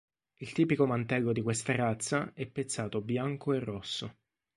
[0.39, 4.15] Il tipico mantello di questa razza è pezzato bianco e rosso.